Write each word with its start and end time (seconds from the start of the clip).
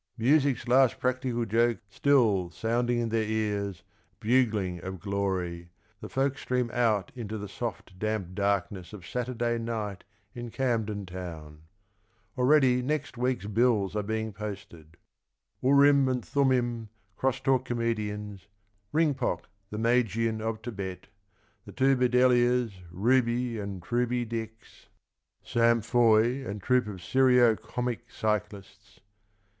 Music's 0.17 0.67
last 0.67 0.97
practical 0.99 1.45
joke 1.45 1.77
Still 1.87 2.49
sounding 2.49 2.97
in 2.97 3.09
their 3.09 3.21
ears, 3.21 3.83
bugling 4.19 4.81
of 4.83 4.99
glory. 4.99 5.69
The 5.99 6.09
folk 6.09 6.39
stream 6.39 6.71
out 6.73 7.11
into 7.13 7.37
the 7.37 7.47
soft 7.47 7.99
damp 7.99 8.33
darkness 8.33 8.93
Of 8.93 9.05
Saturday 9.05 9.59
night 9.59 10.03
in 10.33 10.49
Camden 10.49 11.05
Town. 11.05 11.65
Already 12.35 12.81
next 12.81 13.15
week's 13.15 13.45
bills 13.45 13.95
are 13.95 14.01
being 14.01 14.33
posted:— 14.33 14.97
Urim 15.61 16.09
and 16.09 16.25
Thummim, 16.25 16.89
cross 17.15 17.39
talk 17.39 17.65
comedians, 17.65 18.47
Ringpok, 18.91 19.41
the 19.69 19.77
Magian 19.77 20.41
of 20.41 20.63
Thibet, 20.63 21.09
The 21.67 21.73
Two 21.73 21.95
Bedelias, 21.95 22.71
Ruby 22.89 23.59
and 23.59 23.83
Truby 23.83 24.25
Dicks, 24.25 24.87
Sam 25.43 25.79
Foy 25.81 26.43
and 26.43 26.59
Troupe 26.59 26.87
of 26.87 27.03
Serio 27.03 27.55
Comic 27.55 28.09
CycUsts 28.09 28.97